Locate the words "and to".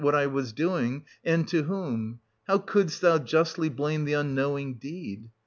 1.23-1.61